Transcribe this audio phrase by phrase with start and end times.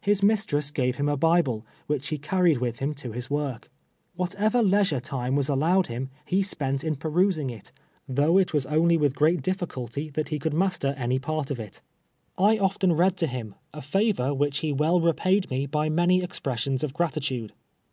[0.00, 3.70] His mistress gave him a Bible, which lie carried with him to his work.
[4.16, 7.70] "Whatever leisure time was allowed him, he spent in perusing it,
[8.08, 11.06] though it was only with great difficulty that he could master 98 TWKLVH yi:ai:s a
[11.06, 11.10] slave.
[11.12, 11.82] any part of it.
[12.36, 16.92] I oiU'U rcail tit liiiu, a fa\<>r wliiclilic well ropuid nie by many expressions of
[16.92, 17.52] gratitude.